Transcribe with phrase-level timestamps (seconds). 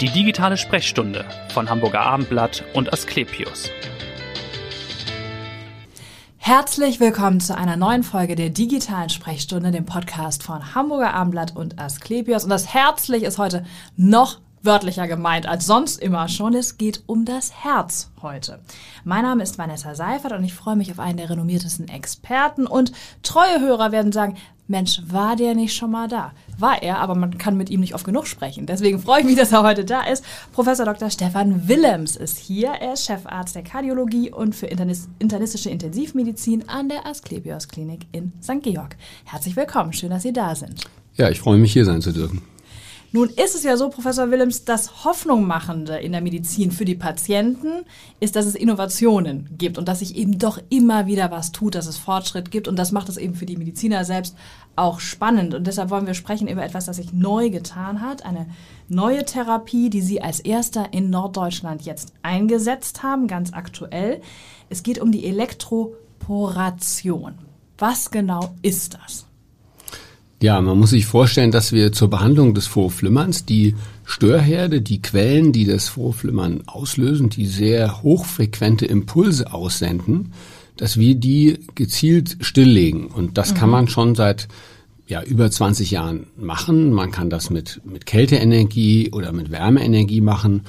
[0.00, 1.24] Die digitale Sprechstunde
[1.54, 3.70] von Hamburger Abendblatt und Asklepios.
[6.36, 11.78] Herzlich willkommen zu einer neuen Folge der digitalen Sprechstunde, dem Podcast von Hamburger Abendblatt und
[11.78, 12.44] Asklepios.
[12.44, 13.64] Und das herzlich ist heute
[13.96, 16.52] noch wörtlicher gemeint als sonst immer schon.
[16.52, 18.60] Es geht um das Herz heute.
[19.04, 22.66] Mein Name ist Vanessa Seifert und ich freue mich auf einen der renommiertesten Experten.
[22.66, 22.92] Und
[23.22, 24.36] treue Hörer werden sagen,
[24.68, 26.32] Mensch, war der nicht schon mal da?
[26.58, 28.66] War er, aber man kann mit ihm nicht oft genug sprechen.
[28.66, 30.24] Deswegen freue ich mich, dass er heute da ist.
[30.52, 31.08] Professor Dr.
[31.10, 32.68] Stefan Willems ist hier.
[32.68, 38.62] Er ist Chefarzt der Kardiologie und für internistische Intensivmedizin an der Asklepios Klinik in St.
[38.62, 38.96] Georg.
[39.24, 39.92] Herzlich willkommen.
[39.92, 40.84] Schön, dass Sie da sind.
[41.14, 42.42] Ja, ich freue mich, hier sein zu dürfen.
[43.12, 47.84] Nun ist es ja so, Professor Willems, das Hoffnungmachende in der Medizin für die Patienten
[48.20, 51.86] ist, dass es Innovationen gibt und dass sich eben doch immer wieder was tut, dass
[51.86, 54.36] es Fortschritt gibt und das macht es eben für die Mediziner selbst
[54.74, 55.54] auch spannend.
[55.54, 58.46] Und deshalb wollen wir sprechen über etwas, das sich neu getan hat, eine
[58.88, 64.20] neue Therapie, die Sie als erster in Norddeutschland jetzt eingesetzt haben, ganz aktuell.
[64.68, 67.34] Es geht um die Elektroporation.
[67.78, 69.25] Was genau ist das?
[70.42, 75.52] Ja, man muss sich vorstellen, dass wir zur Behandlung des Vorflimmerns die Störherde, die Quellen,
[75.52, 80.32] die das Vorflimmern auslösen, die sehr hochfrequente Impulse aussenden,
[80.76, 83.06] dass wir die gezielt stilllegen.
[83.06, 83.56] Und das mhm.
[83.56, 84.48] kann man schon seit
[85.06, 86.92] ja, über 20 Jahren machen.
[86.92, 90.62] Man kann das mit, mit Kälteenergie oder mit Wärmeenergie machen.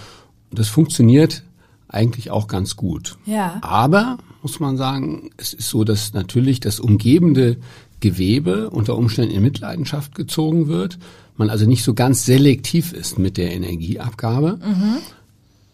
[0.50, 1.44] Und das funktioniert
[1.90, 3.18] eigentlich auch ganz gut.
[3.26, 3.58] Ja.
[3.62, 7.58] Aber, muss man sagen, es ist so, dass natürlich das umgebende
[8.00, 11.00] Gewebe unter Umständen in Mitleidenschaft gezogen wird,
[11.36, 14.60] man also nicht so ganz selektiv ist mit der Energieabgabe.
[14.64, 14.98] Mhm.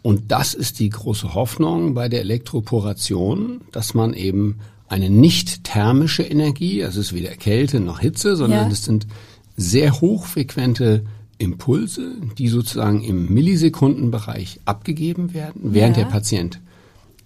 [0.01, 6.23] Und das ist die große Hoffnung bei der Elektroporation, dass man eben eine nicht thermische
[6.23, 9.07] Energie, also es ist weder Kälte noch Hitze, sondern es sind
[9.55, 11.05] sehr hochfrequente
[11.37, 16.03] Impulse, die sozusagen im Millisekundenbereich abgegeben werden, während ja.
[16.03, 16.59] der Patient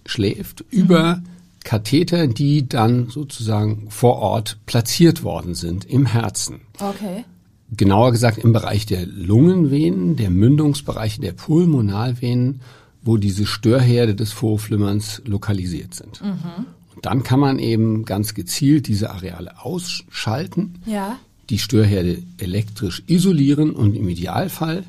[0.06, 1.22] schläft, mhm.
[1.64, 6.60] Katheter, die dann sozusagen vor Ort platziert worden sind im Herzen.
[6.78, 7.24] Okay.
[7.70, 12.60] Genauer gesagt im Bereich der Lungenvenen, der Mündungsbereiche der Pulmonalvenen,
[13.02, 16.22] wo diese Störherde des Vorflimmerns lokalisiert sind.
[16.22, 16.66] Mhm.
[16.94, 21.18] Und dann kann man eben ganz gezielt diese Areale ausschalten, ja.
[21.50, 24.84] die Störherde elektrisch isolieren und im Idealfall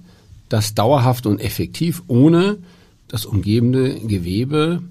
[0.47, 2.57] das dauerhaft und effektiv ohne
[3.07, 4.81] das umgebende Gewebe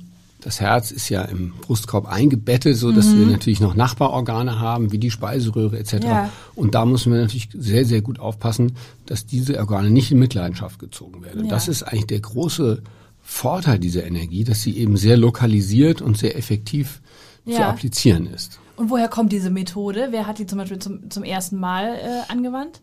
[0.49, 3.19] das Herz ist ja im Brustkorb eingebettet, so dass mhm.
[3.19, 5.93] wir natürlich noch Nachbarorgane haben, wie die Speiseröhre etc.
[6.05, 6.31] Ja.
[6.55, 8.73] Und da müssen wir natürlich sehr, sehr gut aufpassen,
[9.05, 11.45] dass diese Organe nicht in Mitleidenschaft gezogen werden.
[11.45, 11.51] Ja.
[11.51, 12.83] Das ist eigentlich der große
[13.21, 17.03] Vorteil dieser Energie, dass sie eben sehr lokalisiert und sehr effektiv
[17.45, 17.57] ja.
[17.57, 18.59] zu applizieren ist.
[18.77, 20.09] Und woher kommt diese Methode?
[20.13, 22.81] Wer hat die zum Beispiel zum, zum ersten Mal äh, angewandt?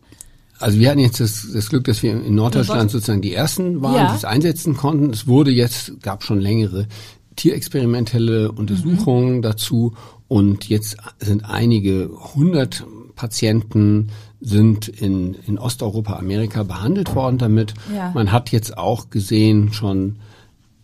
[0.58, 3.96] Also wir hatten jetzt das, das Glück, dass wir in Norddeutschland sozusagen die ersten waren,
[3.96, 4.10] ja.
[4.10, 5.10] die es einsetzen konnten.
[5.10, 6.86] Es wurde jetzt, gab schon längere
[7.36, 9.42] tierexperimentelle Untersuchungen mhm.
[9.42, 9.94] dazu
[10.28, 14.08] und jetzt sind einige hundert Patienten
[14.40, 17.74] sind in, in Osteuropa, Amerika behandelt worden damit.
[17.94, 18.12] Ja.
[18.14, 20.16] Man hat jetzt auch gesehen schon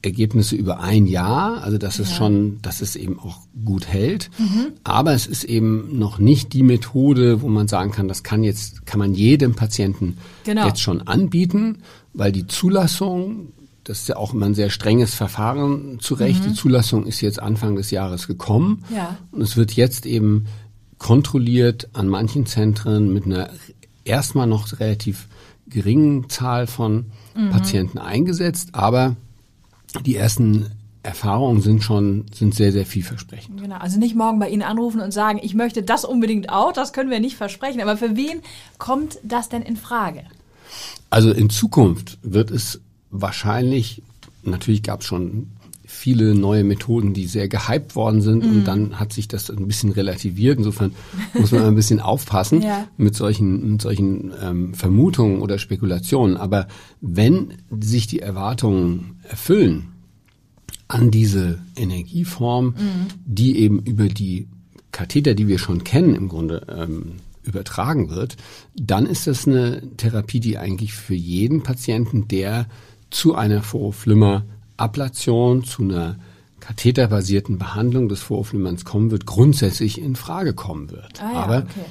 [0.00, 2.04] Ergebnisse über ein Jahr, also dass ja.
[2.04, 4.30] es schon, dass es eben auch gut hält.
[4.38, 4.72] Mhm.
[4.82, 8.84] Aber es ist eben noch nicht die Methode, wo man sagen kann, das kann jetzt,
[8.84, 10.66] kann man jedem Patienten genau.
[10.66, 11.78] jetzt schon anbieten,
[12.14, 13.52] weil die Zulassung
[13.84, 16.42] das ist ja auch immer ein sehr strenges Verfahren zu Recht.
[16.44, 16.50] Mhm.
[16.50, 18.84] Die Zulassung ist jetzt Anfang des Jahres gekommen.
[18.94, 19.16] Ja.
[19.32, 20.46] Und es wird jetzt eben
[20.98, 23.50] kontrolliert an manchen Zentren mit einer
[24.04, 25.26] erstmal noch relativ
[25.66, 27.50] geringen Zahl von mhm.
[27.50, 28.70] Patienten eingesetzt.
[28.72, 29.16] Aber
[30.04, 30.70] die ersten
[31.02, 33.60] Erfahrungen sind schon, sind sehr, sehr vielversprechend.
[33.60, 33.76] Genau.
[33.76, 36.72] Also nicht morgen bei Ihnen anrufen und sagen, ich möchte das unbedingt auch.
[36.72, 37.80] Das können wir nicht versprechen.
[37.80, 38.40] Aber für wen
[38.78, 40.22] kommt das denn in Frage?
[41.10, 42.80] Also in Zukunft wird es
[43.12, 44.02] wahrscheinlich,
[44.42, 45.46] natürlich gab es schon
[45.84, 48.50] viele neue Methoden, die sehr gehypt worden sind mhm.
[48.50, 50.58] und dann hat sich das ein bisschen relativiert.
[50.58, 50.94] Insofern
[51.34, 52.88] muss man ein bisschen aufpassen ja.
[52.96, 56.36] mit solchen, mit solchen ähm, Vermutungen oder Spekulationen.
[56.36, 56.66] Aber
[57.00, 59.92] wenn sich die Erwartungen erfüllen
[60.88, 63.06] an diese Energieform, mhm.
[63.24, 64.48] die eben über die
[64.92, 68.36] Katheter, die wir schon kennen, im Grunde ähm, übertragen wird,
[68.74, 72.66] dann ist das eine Therapie, die eigentlich für jeden Patienten, der
[73.12, 76.16] zu einer Vorhofflimmer-Ablation, zu einer
[76.60, 81.22] katheterbasierten Behandlung des Vorhofflimmerns kommen wird, grundsätzlich in Frage kommen wird.
[81.22, 81.84] Ah, ja, Aber okay.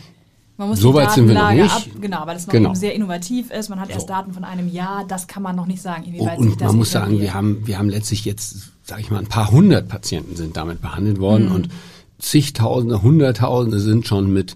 [0.58, 1.74] Man muss so weit sind wir noch nicht.
[1.74, 2.74] Ab, genau, weil es noch genau.
[2.76, 3.70] sehr innovativ ist.
[3.70, 4.08] Man hat erst so.
[4.08, 5.06] Daten von einem Jahr.
[5.08, 7.80] Das kann man noch nicht sagen, inwieweit und, das man muss sagen, wir haben, wir
[7.80, 11.56] haben letztlich jetzt, sage ich mal, ein paar hundert Patienten sind damit behandelt worden mhm.
[11.56, 11.70] und
[12.20, 14.56] zigtausende, hunderttausende sind schon mit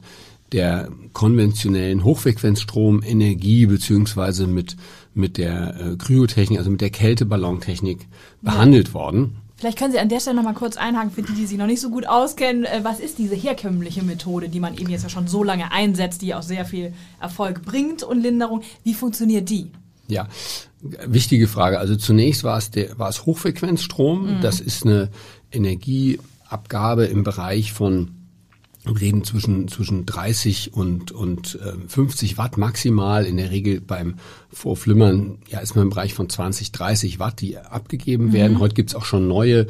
[0.51, 4.75] der konventionellen Hochfrequenzstromenergie beziehungsweise mit
[5.15, 8.07] mit der äh, Kryotechnik, also mit der Kälteballontechnik
[8.41, 9.37] behandelt worden.
[9.57, 11.65] Vielleicht können Sie an der Stelle noch mal kurz einhaken, für die, die sich noch
[11.65, 12.65] nicht so gut auskennen.
[12.65, 16.21] Äh, was ist diese herkömmliche Methode, die man eben jetzt ja schon so lange einsetzt,
[16.21, 18.61] die auch sehr viel Erfolg bringt und Linderung?
[18.83, 19.71] Wie funktioniert die?
[20.07, 20.27] Ja,
[20.81, 21.79] wichtige Frage.
[21.79, 24.37] Also zunächst war es, der, war es Hochfrequenzstrom.
[24.37, 24.41] Mhm.
[24.41, 25.09] Das ist eine
[25.51, 28.11] Energieabgabe im Bereich von
[28.87, 33.25] reden zwischen, zwischen 30 und, und äh, 50 Watt maximal.
[33.25, 34.15] In der Regel beim
[34.51, 38.53] Vorflimmern ja, ist man im Bereich von 20, 30 Watt, die abgegeben werden.
[38.53, 38.59] Mhm.
[38.59, 39.67] Heute gibt's auch schon neue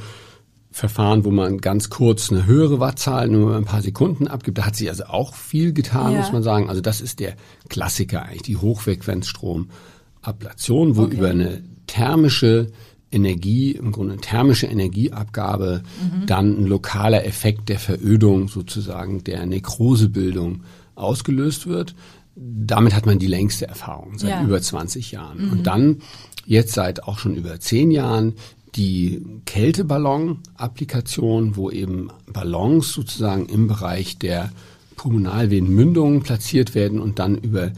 [0.71, 4.57] Verfahren, wo man ganz kurz eine höhere Wattzahl nur ein paar Sekunden abgibt.
[4.57, 6.19] Da hat sich also auch viel getan, ja.
[6.19, 6.67] muss man sagen.
[6.67, 7.37] Also das ist der
[7.69, 11.15] Klassiker eigentlich, die Hochfrequenzstromablation, wo okay.
[11.15, 12.67] über eine thermische
[13.15, 16.25] Energie, im Grunde thermische Energieabgabe, mhm.
[16.25, 20.63] dann ein lokaler Effekt der Verödung sozusagen, der Nekrosebildung
[20.95, 21.95] ausgelöst wird.
[22.35, 24.43] Damit hat man die längste Erfahrung seit ja.
[24.43, 25.45] über 20 Jahren.
[25.45, 25.51] Mhm.
[25.51, 26.01] Und dann
[26.45, 28.33] jetzt seit auch schon über 10 Jahren
[28.75, 34.51] die Kälteballon-Applikation, wo eben Ballons sozusagen im Bereich der
[34.97, 37.71] Pulmonalvenenmündungen platziert werden und dann über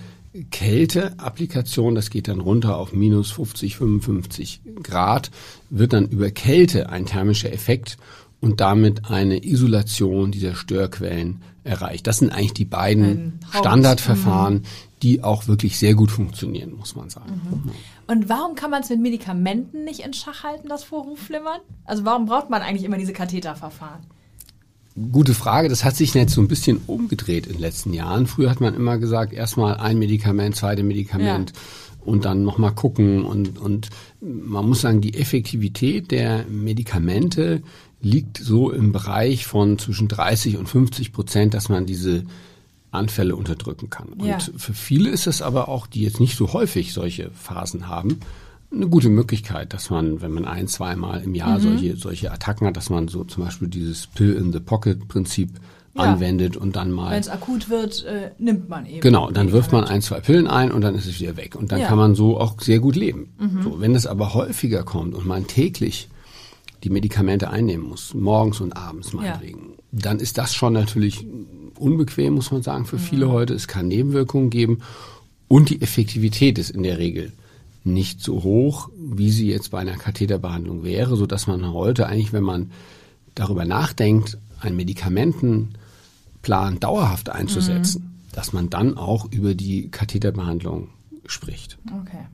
[0.46, 5.32] Kälte-Applikation, das geht dann runter auf minus 50, 55 Grad,
[5.70, 7.98] wird dann über Kälte ein thermischer Effekt
[8.40, 12.08] und damit eine Isolation dieser Störquellen erreicht.
[12.08, 14.64] Das sind eigentlich die beiden Standardverfahren, mhm.
[15.02, 17.42] die auch wirklich sehr gut funktionieren, muss man sagen.
[17.66, 17.72] Mhm.
[18.08, 21.60] Und warum kann man es mit Medikamenten nicht in Schach halten, das Vorhofflimmern?
[21.86, 24.06] Also warum braucht man eigentlich immer diese Katheterverfahren?
[25.12, 25.70] Gute Frage.
[25.70, 28.26] Das hat sich jetzt so ein bisschen umgedreht in den letzten Jahren.
[28.26, 31.58] Früher hat man immer gesagt, erstmal ein Medikament, zweite Medikament ja.
[32.04, 33.24] und dann nochmal gucken.
[33.24, 33.90] Und, und
[34.22, 37.62] man muss sagen, die Effektivität der Medikamente
[38.02, 42.24] liegt so im Bereich von zwischen 30 und 50 Prozent, dass man diese
[42.90, 44.10] Anfälle unterdrücken kann.
[44.10, 44.40] Und ja.
[44.40, 48.20] für viele ist es aber auch, die jetzt nicht so häufig solche Phasen haben,
[48.72, 51.64] eine gute Möglichkeit, dass man, wenn man ein, zweimal im Jahr mhm.
[51.64, 55.52] solche, solche Attacken hat, dass man so zum Beispiel dieses Pill-in-the-Pocket-Prinzip
[55.96, 56.02] ja.
[56.04, 57.12] anwendet und dann mal.
[57.12, 59.02] Wenn es akut wird, äh, nimmt man eben.
[59.02, 61.56] Genau, dann wirft man ein, zwei Pillen ein und dann ist es wieder weg.
[61.56, 61.88] Und dann ja.
[61.88, 63.34] kann man so auch sehr gut leben.
[63.40, 63.64] Mhm.
[63.64, 66.10] So, wenn es aber häufiger kommt und man täglich
[66.84, 70.00] die Medikamente einnehmen muss, morgens und abends meinetwegen, ja.
[70.04, 71.26] dann ist das schon natürlich
[71.80, 73.02] unbequem, muss man sagen, für mhm.
[73.02, 73.54] viele heute.
[73.54, 74.80] Es kann Nebenwirkungen geben
[75.48, 77.32] und die Effektivität ist in der Regel
[77.94, 82.34] nicht so hoch, wie sie jetzt bei einer Katheterbehandlung wäre, so dass man heute eigentlich,
[82.34, 82.72] wenn man
[83.36, 88.34] darüber nachdenkt, einen Medikamentenplan dauerhaft einzusetzen, mhm.
[88.34, 90.90] dass man dann auch über die Katheterbehandlung
[91.26, 91.78] spricht.
[92.02, 92.26] Okay.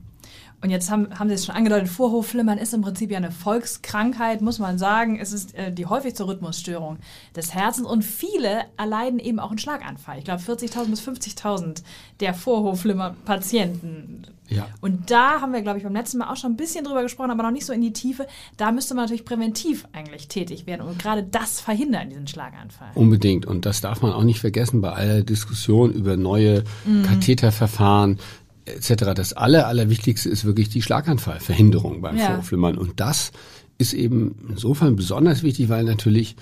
[0.64, 4.40] Und jetzt haben, haben Sie es schon angedeutet, Vorhofflimmern ist im Prinzip ja eine Volkskrankheit,
[4.40, 5.18] muss man sagen.
[5.20, 6.96] Es ist äh, die häufigste Rhythmusstörung
[7.36, 10.16] des Herzens und viele erleiden eben auch einen Schlaganfall.
[10.16, 11.82] Ich glaube 40.000 bis 50.000
[12.20, 14.26] der Vorhofflimmer-Patienten.
[14.48, 14.66] Ja.
[14.80, 17.30] Und da haben wir, glaube ich, beim letzten Mal auch schon ein bisschen drüber gesprochen,
[17.30, 18.26] aber noch nicht so in die Tiefe.
[18.56, 22.90] Da müsste man natürlich präventiv eigentlich tätig werden und gerade das verhindern, diesen Schlaganfall.
[22.94, 23.44] Unbedingt.
[23.44, 27.02] Und das darf man auch nicht vergessen bei aller Diskussion über neue mhm.
[27.02, 28.18] Katheterverfahren
[28.66, 29.12] etc.
[29.14, 32.34] Das aller, allerwichtigste ist wirklich die Schlaganfallverhinderung beim ja.
[32.34, 32.78] Vorflimmern.
[32.78, 33.32] Und das
[33.78, 36.36] ist eben insofern besonders wichtig, weil natürlich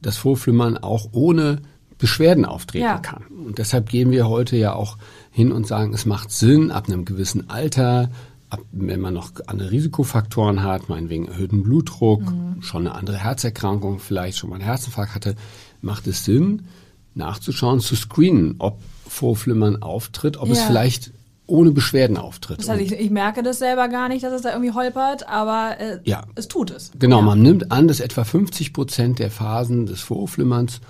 [0.00, 1.62] das Vorflimmern auch ohne
[1.98, 2.98] Beschwerden auftreten ja.
[2.98, 3.24] kann.
[3.46, 4.98] Und deshalb gehen wir heute ja auch
[5.30, 8.10] hin und sagen, es macht Sinn, ab einem gewissen Alter,
[8.50, 12.62] ab, wenn man noch andere Risikofaktoren hat, meinetwegen erhöhten Blutdruck, mhm.
[12.62, 15.36] schon eine andere Herzerkrankung, vielleicht schon mal einen Herzinfarkt hatte,
[15.80, 16.66] macht es Sinn,
[17.14, 20.54] nachzuschauen, zu screenen, ob Vorflimmern auftritt, ob ja.
[20.54, 21.12] es vielleicht
[21.46, 22.60] ohne Beschwerden auftritt.
[22.60, 25.76] Das heißt, ich, ich, merke das selber gar nicht, dass es da irgendwie holpert, aber
[25.78, 26.24] äh, ja.
[26.34, 26.90] es tut es.
[26.98, 27.22] Genau, ja.
[27.22, 30.80] man nimmt an, dass etwa 50 Prozent der Phasen des Vorflimmerns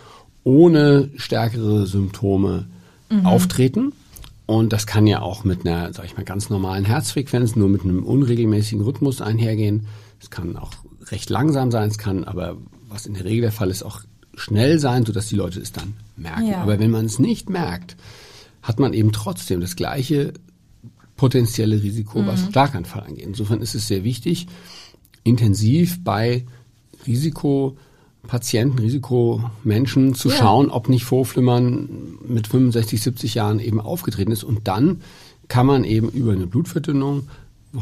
[0.44, 2.66] ohne stärkere Symptome
[3.11, 3.26] mhm.
[3.26, 3.92] auftreten.
[4.46, 7.82] Und das kann ja auch mit einer, sag ich mal, ganz normalen Herzfrequenz, nur mit
[7.82, 9.87] einem unregelmäßigen Rhythmus einhergehen.
[10.20, 10.73] Es kann auch
[11.06, 12.56] recht langsam sein, es kann aber,
[12.88, 14.02] was in der Regel der Fall ist, auch
[14.37, 16.46] schnell sein, sodass die Leute es dann merken.
[16.46, 16.62] Ja.
[16.62, 17.96] Aber wenn man es nicht merkt,
[18.64, 20.33] hat man eben trotzdem das gleiche
[21.16, 22.26] potenzielle Risiko, mhm.
[22.26, 23.26] was Schlaganfall angeht.
[23.26, 24.49] Insofern ist es sehr wichtig,
[25.23, 26.44] intensiv bei
[27.06, 30.37] Risikopatienten, Risikomenschen zu ja.
[30.37, 34.42] schauen, ob nicht Vorflimmern mit 65, 70 Jahren eben aufgetreten ist.
[34.44, 35.02] Und dann
[35.47, 37.28] kann man eben über eine Blutverdünnung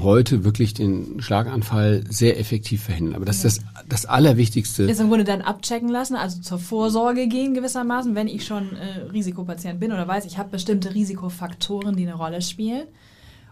[0.00, 3.16] heute wirklich den Schlaganfall sehr effektiv verhindern.
[3.16, 4.84] Aber das ist das, das Allerwichtigste.
[4.84, 9.10] Ist im Grunde dann abchecken lassen, also zur Vorsorge gehen gewissermaßen, wenn ich schon äh,
[9.12, 12.86] Risikopatient bin oder weiß, ich habe bestimmte Risikofaktoren, die eine Rolle spielen.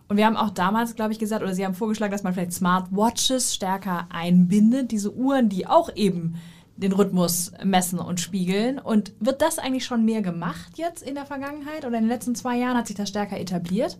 [0.08, 2.52] Und wir haben auch damals, glaube ich, gesagt, oder Sie haben vorgeschlagen, dass man vielleicht
[2.52, 6.34] Smartwatches stärker einbindet, diese Uhren, die auch eben
[6.76, 8.78] den Rhythmus messen und spiegeln.
[8.78, 12.34] Und wird das eigentlich schon mehr gemacht jetzt in der Vergangenheit oder in den letzten
[12.34, 12.76] zwei Jahren?
[12.76, 13.98] Hat sich das stärker etabliert?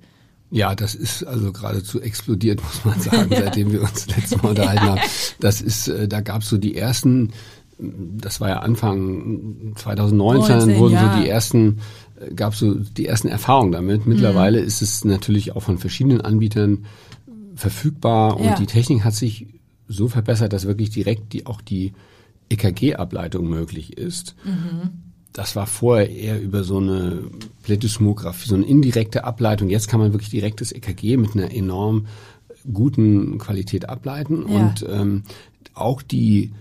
[0.51, 3.43] Ja, das ist also geradezu explodiert, muss man sagen, ja.
[3.43, 4.91] seitdem wir uns letztes Mal unterhalten ja.
[4.91, 5.01] haben.
[5.39, 7.31] Das ist, äh, da gab es so die ersten,
[7.79, 11.15] das war ja Anfang 2019, 19, wurden ja.
[11.15, 11.79] so die ersten,
[12.21, 14.07] äh, gab so die ersten Erfahrungen damit.
[14.07, 14.67] Mittlerweile mhm.
[14.67, 16.87] ist es natürlich auch von verschiedenen Anbietern
[17.55, 19.47] verfügbar und die Technik hat sich
[19.87, 21.93] so verbessert, dass wirklich direkt die auch die
[22.49, 24.35] EKG-Ableitung möglich ist.
[24.45, 25.10] Mhm.
[25.33, 27.21] Das war vorher eher über so eine
[27.63, 29.69] Plethysmographie, so eine indirekte Ableitung.
[29.69, 32.07] Jetzt kann man wirklich direkt das EKG mit einer enorm
[32.73, 34.47] guten Qualität ableiten.
[34.49, 34.59] Ja.
[34.59, 35.23] Und ähm,
[35.75, 36.53] auch die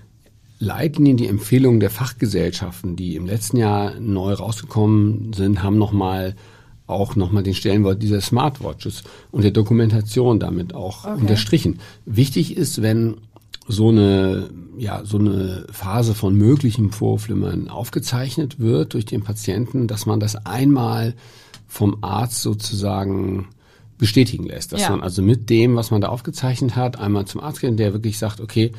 [0.59, 6.35] Leitlinien, die Empfehlungen der Fachgesellschaften, die im letzten Jahr neu rausgekommen sind, haben nochmal
[6.85, 11.21] auch nochmal den Stellenwert dieser Smartwatches und der Dokumentation damit auch okay.
[11.21, 11.79] unterstrichen.
[12.05, 13.17] Wichtig ist, wenn
[13.69, 20.07] so eine, ja, so eine Phase von möglichem Vorflimmern aufgezeichnet wird durch den Patienten, dass
[20.07, 21.13] man das einmal
[21.67, 23.47] vom Arzt sozusagen
[23.99, 24.73] bestätigen lässt.
[24.73, 24.89] Dass ja.
[24.89, 28.17] man also mit dem, was man da aufgezeichnet hat, einmal zum Arzt geht, der wirklich
[28.17, 28.71] sagt, okay,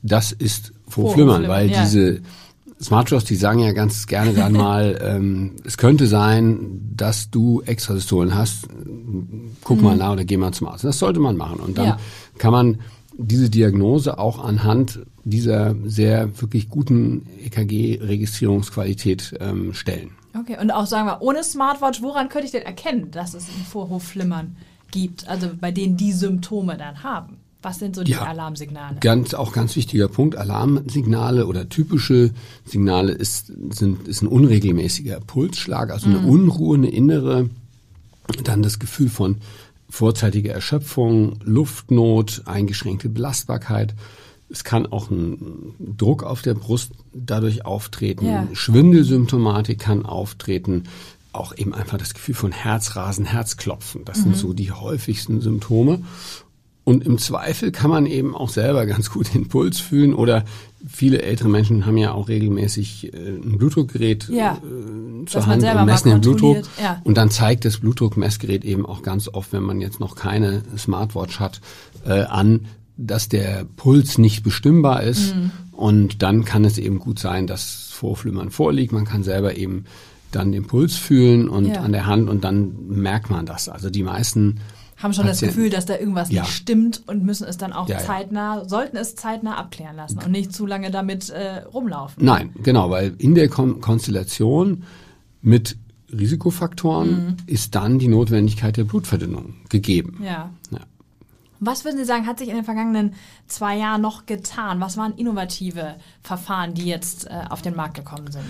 [0.00, 1.82] das ist Vorflimmern, weil ja.
[1.82, 2.20] diese
[2.80, 8.36] Smartwatches, die sagen ja ganz gerne dann mal, ähm, es könnte sein, dass du Extrasystolen
[8.36, 8.68] hast.
[9.64, 9.84] Guck mhm.
[9.84, 10.84] mal nach oder geh mal zum Arzt.
[10.84, 11.58] Das sollte man machen.
[11.58, 11.98] Und dann ja.
[12.38, 12.78] kann man
[13.26, 20.10] diese Diagnose auch anhand dieser sehr wirklich guten EKG-Registrierungsqualität ähm, stellen.
[20.38, 23.64] Okay, und auch sagen wir, ohne Smartwatch, woran könnte ich denn erkennen, dass es ein
[23.64, 24.56] Vorhofflimmern
[24.90, 25.28] gibt?
[25.28, 27.38] Also bei denen die Symptome dann haben.
[27.62, 29.00] Was sind so die ja, Alarmsignale?
[29.00, 30.34] Ganz, auch ganz wichtiger Punkt.
[30.36, 32.30] Alarmsignale oder typische
[32.64, 36.28] Signale ist, sind, ist ein unregelmäßiger Pulsschlag, also eine mhm.
[36.28, 37.50] Unruhe, eine innere,
[38.44, 39.38] dann das Gefühl von
[39.90, 43.94] vorzeitige Erschöpfung, Luftnot, eingeschränkte Belastbarkeit.
[44.48, 48.26] Es kann auch ein Druck auf der Brust dadurch auftreten.
[48.26, 48.48] Ja.
[48.52, 50.84] Schwindelsymptomatik kann auftreten.
[51.32, 54.04] Auch eben einfach das Gefühl von Herzrasen, Herzklopfen.
[54.04, 54.22] Das mhm.
[54.22, 56.02] sind so die häufigsten Symptome.
[56.90, 60.44] Und im Zweifel kann man eben auch selber ganz gut den Puls fühlen oder
[60.88, 65.86] viele ältere Menschen haben ja auch regelmäßig äh, ein Blutdruckgerät ja, äh, zur Hand und
[65.86, 66.64] messen den Blutdruck.
[66.82, 67.00] Ja.
[67.04, 71.38] Und dann zeigt das Blutdruckmessgerät eben auch ganz oft, wenn man jetzt noch keine Smartwatch
[71.38, 71.60] hat,
[72.04, 72.66] äh, an,
[72.96, 75.36] dass der Puls nicht bestimmbar ist.
[75.36, 75.52] Mhm.
[75.70, 78.92] Und dann kann es eben gut sein, dass Vorflimmern vorliegt.
[78.92, 79.84] Man kann selber eben
[80.32, 81.82] dann den Puls fühlen und ja.
[81.82, 83.68] an der Hand und dann merkt man das.
[83.68, 84.58] Also die meisten
[85.02, 85.46] haben schon Patienten.
[85.46, 86.42] das Gefühl, dass da irgendwas ja.
[86.42, 90.30] nicht stimmt und müssen es dann auch ja, zeitnah, sollten es zeitnah abklären lassen und
[90.30, 92.24] nicht zu lange damit äh, rumlaufen.
[92.24, 94.84] Nein, genau, weil in der Kon Konstellation
[95.42, 95.76] mit
[96.12, 97.36] Risikofaktoren mhm.
[97.46, 100.20] ist dann die Notwendigkeit der Blutverdünnung gegeben.
[100.22, 100.50] Ja.
[100.70, 100.80] ja.
[101.60, 103.14] Was würden Sie sagen, hat sich in den vergangenen
[103.46, 104.80] zwei Jahren noch getan?
[104.80, 108.46] Was waren innovative Verfahren, die jetzt äh, auf den Markt gekommen sind?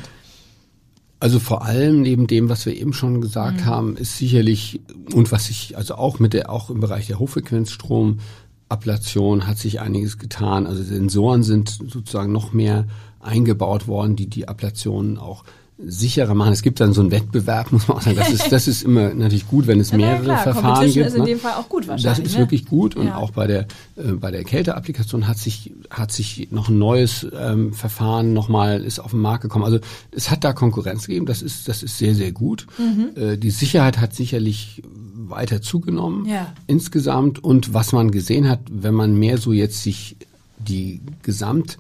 [1.21, 3.67] Also vor allem neben dem, was wir eben schon gesagt mhm.
[3.67, 4.81] haben, ist sicherlich
[5.13, 10.17] und was sich also auch mit der auch im Bereich der Hochfrequenzstromablation hat sich einiges
[10.17, 10.67] getan.
[10.67, 12.87] Also Sensoren sind sozusagen noch mehr
[13.21, 15.45] eingebaut worden, die die Ablationen auch
[15.87, 16.53] sicherer machen.
[16.53, 18.17] Es gibt dann so einen Wettbewerb, muss man auch sagen.
[18.17, 21.07] Das ist, das ist immer natürlich gut, wenn es mehrere ja, Verfahren gibt.
[21.07, 21.29] ist in ne?
[21.29, 22.05] dem Fall auch gut wahrscheinlich.
[22.05, 22.41] Das ist ne?
[22.41, 23.17] wirklich gut und ja.
[23.17, 23.61] auch bei der
[23.97, 28.99] äh, bei der Kälteapplikation hat sich hat sich noch ein neues ähm, Verfahren nochmal ist
[28.99, 29.65] auf den Markt gekommen.
[29.65, 29.79] Also
[30.11, 31.27] es hat da Konkurrenz gegeben.
[31.27, 32.67] Das ist das ist sehr sehr gut.
[32.79, 33.11] Mhm.
[33.21, 34.83] Äh, die Sicherheit hat sicherlich
[35.31, 36.53] weiter zugenommen ja.
[36.67, 40.17] insgesamt und was man gesehen hat, wenn man mehr so jetzt sich
[40.59, 41.79] die Gesamt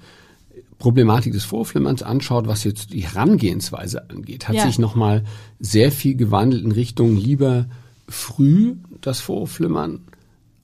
[0.81, 4.67] Problematik des Vorflimmerns anschaut, was jetzt die Herangehensweise angeht, hat ja.
[4.67, 5.25] sich nochmal
[5.61, 7.67] sehr viel gewandelt in Richtung lieber
[8.09, 10.01] früh das Vorflimmern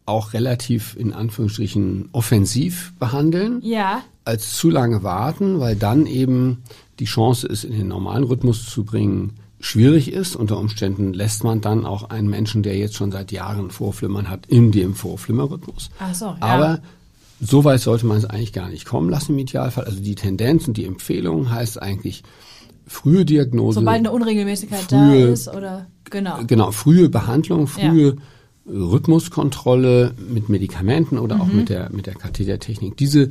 [0.07, 4.03] auch relativ in Anführungsstrichen offensiv behandeln, ja.
[4.25, 6.63] als zu lange warten, weil dann eben
[6.99, 10.35] die Chance ist, in den normalen Rhythmus zu bringen, schwierig ist.
[10.35, 14.47] Unter Umständen lässt man dann auch einen Menschen, der jetzt schon seit Jahren Vorflimmern hat,
[14.47, 15.91] in dem Vorflimmerrhythmus.
[15.99, 16.37] Ach so, ja.
[16.41, 16.81] Aber
[17.41, 19.85] so weit sollte man es eigentlich gar nicht kommen lassen im Idealfall.
[19.85, 22.23] Also die Tendenz und die Empfehlung heißt eigentlich
[22.87, 23.81] frühe Diagnose.
[23.81, 26.39] Sobald eine Unregelmäßigkeit frühe, da ist oder genau.
[26.47, 28.73] Genau, frühe Behandlung, frühe ja.
[28.73, 31.41] Rhythmuskontrolle mit Medikamenten oder mhm.
[31.41, 32.97] auch mit der mit der Kathetertechnik.
[32.97, 33.29] Diese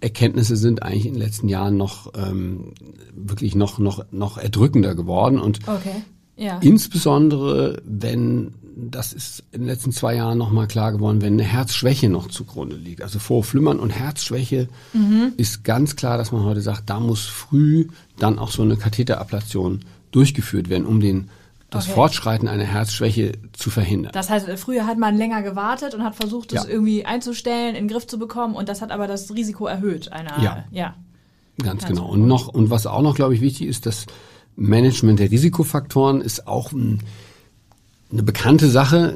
[0.00, 2.72] Erkenntnisse sind eigentlich in den letzten Jahren noch ähm,
[3.14, 6.02] wirklich noch noch noch erdrückender geworden und okay.
[6.36, 6.58] ja.
[6.60, 12.10] insbesondere wenn das ist in den letzten zwei Jahren nochmal klar geworden, wenn eine Herzschwäche
[12.10, 13.00] noch zugrunde liegt.
[13.00, 15.32] Also vor Flimmern und Herzschwäche mhm.
[15.38, 19.80] ist ganz klar, dass man heute sagt, da muss früh dann auch so eine Katheterablation
[20.10, 21.30] durchgeführt werden, um den
[21.70, 21.94] das okay.
[21.94, 24.12] Fortschreiten einer Herzschwäche zu verhindern.
[24.12, 26.70] Das heißt, früher hat man länger gewartet und hat versucht, das ja.
[26.70, 30.40] irgendwie einzustellen, in den Griff zu bekommen und das hat aber das Risiko erhöht einer.
[30.42, 30.94] Ja, ja.
[31.62, 32.06] ganz genau.
[32.08, 34.06] Und noch und was auch noch, glaube ich, wichtig ist, das
[34.54, 37.00] Management der Risikofaktoren ist auch ein
[38.16, 39.14] eine bekannte Sache,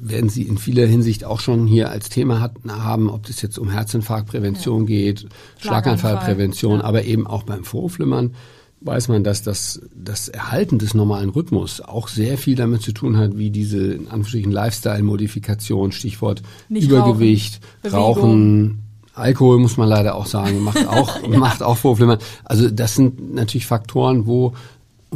[0.00, 3.58] werden Sie in vieler Hinsicht auch schon hier als Thema hatten, haben, ob das jetzt
[3.58, 4.86] um Herzinfarktprävention ja.
[4.86, 5.26] geht,
[5.58, 6.84] Schlaganfallprävention, ja.
[6.84, 8.34] aber eben auch beim Vorflimmern
[8.82, 13.16] weiß man, dass das, das Erhalten des normalen Rhythmus auch sehr viel damit zu tun
[13.16, 18.82] hat, wie diese in Anführungsstrichen Lifestyle-Modifikation, Stichwort Nicht Übergewicht, Rauchen, Rauchen
[19.14, 21.28] Alkohol muss man leider auch sagen, macht auch, ja.
[21.38, 22.18] macht auch Vorflimmern.
[22.44, 24.52] Also das sind natürlich Faktoren, wo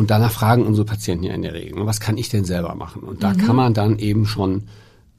[0.00, 3.02] und danach fragen unsere Patienten ja in der Regel, was kann ich denn selber machen?
[3.02, 3.36] Und da mhm.
[3.36, 4.62] kann man dann eben schon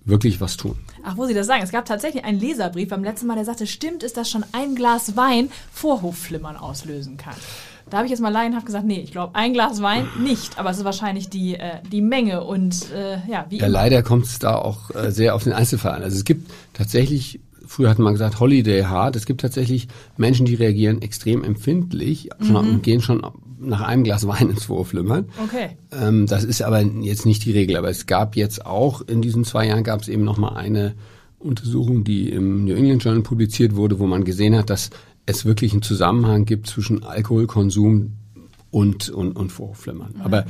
[0.06, 0.76] wirklich was tun.
[1.04, 3.68] Ach, wo Sie das sagen, es gab tatsächlich einen Leserbrief beim letzten Mal, der sagte,
[3.68, 7.36] stimmt es, dass schon ein Glas Wein Vorhofflimmern auslösen kann?
[7.92, 10.72] Da habe ich jetzt mal laienhaft gesagt, nee, ich glaube, ein Glas Wein nicht, aber
[10.72, 14.40] es ist wahrscheinlich die, äh, die Menge und äh, ja, wie Ja, leider kommt es
[14.40, 16.02] da auch äh, sehr auf den Einzelfall an.
[16.02, 20.56] Also es gibt tatsächlich, früher hat man gesagt Holiday Hard, es gibt tatsächlich Menschen, die
[20.56, 22.56] reagieren extrem empfindlich mhm.
[22.56, 23.24] und gehen schon
[23.62, 25.30] nach einem Glas Wein ins Vorflimmern.
[25.44, 25.78] Okay.
[25.92, 29.44] Ähm, das ist aber jetzt nicht die Regel, aber es gab jetzt auch, in diesen
[29.44, 30.96] zwei Jahren gab es eben noch mal eine
[31.40, 34.90] Untersuchung, die im New England Journal publiziert wurde, wo man gesehen hat, dass
[35.26, 38.14] es wirklich einen Zusammenhang gibt zwischen Alkoholkonsum
[38.72, 40.16] und, und, und Vorhofflimmern.
[40.24, 40.46] Aber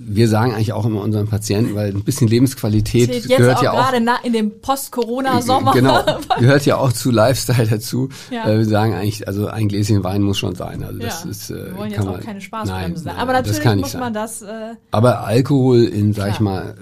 [0.00, 3.72] wir sagen eigentlich auch immer unseren Patienten, weil ein bisschen Lebensqualität jetzt gehört auch ja
[3.72, 5.72] auch gerade in dem Post-Corona-Sommer.
[5.72, 6.04] Genau,
[6.38, 8.08] gehört ja auch zu Lifestyle dazu.
[8.30, 8.48] Ja.
[8.48, 10.84] Äh, wir sagen eigentlich, also ein Gläschen Wein muss schon sein.
[10.84, 11.30] Also das ja.
[11.30, 13.16] ist, äh, wir wollen jetzt auch man, keine Spaßbremse sein.
[13.16, 14.42] Aber natürlich muss man das.
[14.42, 16.76] Äh, Aber Alkohol in, sag ich mal,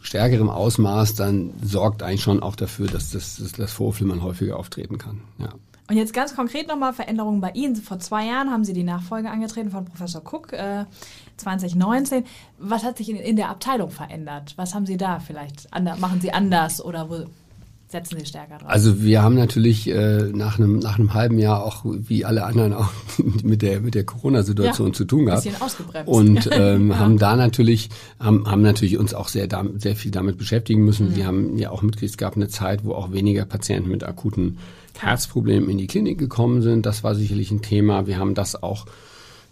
[0.00, 4.98] stärkerem Ausmaß dann sorgt eigentlich schon auch dafür, dass das, das, das Vorflimmern häufiger auftreten
[4.98, 5.20] kann.
[5.38, 5.50] Ja.
[5.88, 7.74] Und jetzt ganz konkret nochmal Veränderungen bei Ihnen.
[7.74, 10.84] Vor zwei Jahren haben Sie die Nachfolge angetreten von Professor Cook, äh,
[11.38, 12.24] 2019.
[12.58, 14.52] Was hat sich in, in, der Abteilung verändert?
[14.56, 15.68] Was haben Sie da vielleicht?
[15.98, 17.24] Machen Sie anders oder wo
[17.88, 18.68] setzen Sie stärker drauf?
[18.68, 22.74] Also wir haben natürlich äh, nach, einem, nach einem halben Jahr auch wie alle anderen
[22.74, 22.90] auch
[23.42, 25.44] mit der, mit der Corona-Situation ja, zu tun gehabt.
[25.44, 26.08] Bisschen ausgebremst.
[26.08, 26.98] Und ähm, ja.
[26.98, 27.88] haben da natürlich,
[28.20, 31.10] haben, haben natürlich uns auch sehr, sehr viel damit beschäftigen müssen.
[31.10, 31.16] Mhm.
[31.16, 34.58] Wir haben ja auch mitgekriegt, es gab eine Zeit, wo auch weniger Patienten mit akuten
[34.98, 36.84] Herzproblemen in die Klinik gekommen sind.
[36.84, 38.06] Das war sicherlich ein Thema.
[38.06, 38.86] Wir haben das auch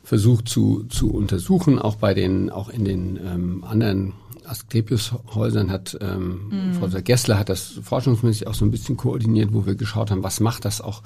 [0.07, 4.13] versucht zu, zu untersuchen, auch bei den, auch in den ähm, anderen
[4.47, 6.75] Asklepios-Häusern hat ähm, mm.
[6.79, 10.39] Frau Gessler hat das forschungsmäßig auch so ein bisschen koordiniert, wo wir geschaut haben, was
[10.39, 11.03] macht das auch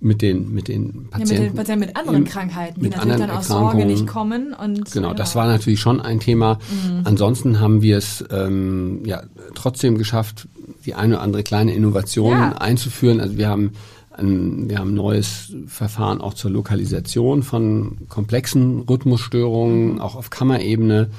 [0.00, 3.30] mit den mit den Patienten, ja, mit, den Patienten mit anderen Krankheiten, die natürlich dann
[3.30, 6.58] aus Sorge nicht kommen und genau, das war natürlich schon ein Thema.
[6.68, 7.00] Mhm.
[7.04, 9.22] Ansonsten haben wir es ähm, ja
[9.54, 10.46] trotzdem geschafft,
[10.84, 12.52] die eine oder andere kleine Innovation ja.
[12.58, 13.22] einzuführen.
[13.22, 13.72] Also wir haben
[14.16, 20.00] ein, wir haben ein neues Verfahren auch zur Lokalisation von komplexen Rhythmusstörungen, mhm.
[20.00, 21.10] auch auf Kammerebene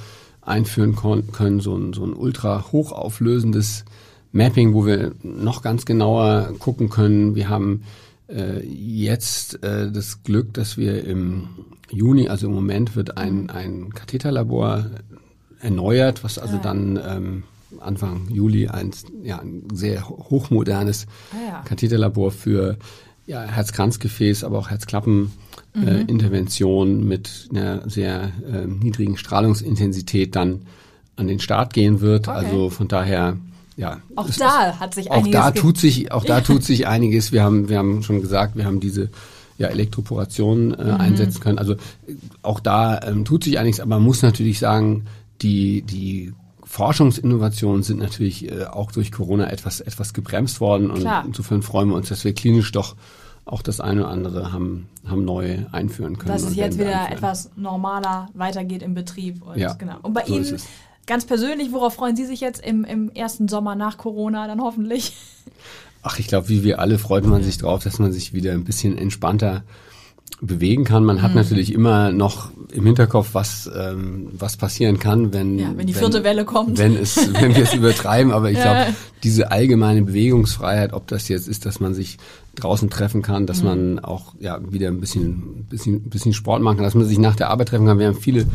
[0.41, 3.85] einführen können, so ein, so ein ultra hochauflösendes
[4.31, 7.35] Mapping, wo wir noch ganz genauer gucken können.
[7.35, 7.83] Wir haben
[8.29, 11.49] äh, jetzt äh, das Glück, dass wir im
[11.89, 14.85] Juni, also im Moment wird ein, ein Katheterlabor
[15.59, 17.43] erneuert, was also dann ähm,
[17.79, 18.91] Anfang Juli ein,
[19.23, 21.63] ja, ein sehr hochmodernes ah, ja.
[21.63, 22.77] Katheterlabor für
[23.25, 27.07] ja, Herzkranzgefäß, aber auch Herzklappenintervention äh, mhm.
[27.07, 30.67] mit einer sehr äh, niedrigen Strahlungsintensität dann
[31.17, 32.27] an den Start gehen wird.
[32.27, 32.37] Okay.
[32.37, 33.37] Also von daher
[33.75, 35.39] ja, auch da hat sich auch einiges.
[35.39, 37.31] Auch da tut sich, auch da tut sich einiges.
[37.31, 39.11] Wir haben, wir haben schon gesagt, wir haben diese
[39.59, 40.99] ja, Elektroporation äh, mhm.
[40.99, 41.59] einsetzen können.
[41.59, 41.75] Also
[42.41, 45.05] auch da ähm, tut sich einiges, aber man muss natürlich sagen,
[45.41, 46.33] die, die
[46.67, 50.91] Forschungsinnovationen sind natürlich äh, auch durch Corona etwas, etwas gebremst worden.
[50.91, 51.23] Und Klar.
[51.25, 52.95] insofern freuen wir uns, dass wir klinisch doch
[53.45, 56.33] auch das eine oder andere haben, haben neu einführen können.
[56.33, 57.17] Dass es jetzt wieder einführen.
[57.17, 59.41] etwas normaler weitergeht im Betrieb.
[59.41, 59.95] Und, ja, genau.
[60.01, 60.57] und bei so Ihnen
[61.05, 65.15] ganz persönlich, worauf freuen Sie sich jetzt im, im ersten Sommer nach Corona dann hoffentlich?
[66.03, 68.65] Ach, ich glaube, wie wir alle freut man sich drauf, dass man sich wieder ein
[68.65, 69.63] bisschen entspannter
[70.39, 71.03] bewegen kann.
[71.03, 71.37] Man hat mhm.
[71.37, 76.17] natürlich immer noch im Hinterkopf, was ähm, was passieren kann, wenn ja, wenn die vierte
[76.17, 78.31] wenn, Welle kommt, wenn es wenn wir es übertreiben.
[78.31, 82.17] Aber ich glaube, diese allgemeine Bewegungsfreiheit, ob das jetzt ist, dass man sich
[82.55, 83.65] draußen treffen kann, dass mhm.
[83.65, 87.35] man auch ja wieder ein bisschen bisschen bisschen Sport machen kann, dass man sich nach
[87.35, 87.97] der Arbeit treffen kann.
[87.97, 88.45] Wir haben viele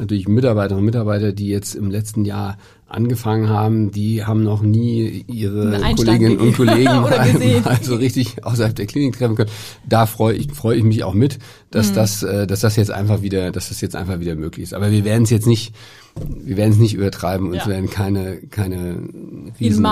[0.00, 2.56] natürlich Mitarbeiterinnen und Mitarbeiter, die jetzt im letzten Jahr
[2.88, 6.90] angefangen haben, die haben noch nie ihre Kolleginnen und Kollegen
[7.64, 9.50] also richtig außerhalb der Klinik treffen können.
[9.88, 11.38] Da freue ich, freue ich mich auch mit,
[11.70, 11.94] dass mhm.
[11.94, 14.74] das, äh, dass das jetzt einfach wieder, dass das jetzt einfach wieder möglich ist.
[14.74, 15.74] Aber wir werden es jetzt nicht
[16.18, 17.62] wir werden es nicht übertreiben und ja.
[17.62, 18.96] es werden keine, keine
[19.60, 19.86] riesen,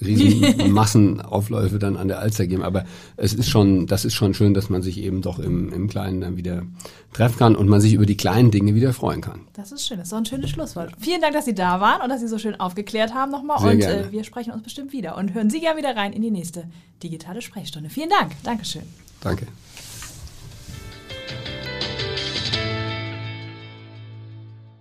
[0.00, 2.62] riesen Massenaufläufe dann an der Alster geben.
[2.62, 2.84] Aber
[3.16, 6.20] es ist schon, das ist schon schön, dass man sich eben doch im, im Kleinen
[6.20, 6.62] dann wieder
[7.12, 9.42] treffen kann und man sich über die kleinen Dinge wieder freuen kann.
[9.52, 10.92] Das ist schön, das ist auch ein schönes Schlusswort.
[10.98, 13.60] Vielen Dank, dass Sie da waren und dass Sie so schön aufgeklärt haben nochmal.
[13.60, 14.08] Sehr und gerne.
[14.08, 16.64] Äh, wir sprechen uns bestimmt wieder und hören Sie gerne wieder rein in die nächste
[17.02, 17.90] digitale Sprechstunde.
[17.90, 18.32] Vielen Dank.
[18.42, 18.82] Dankeschön.
[19.20, 19.46] Danke.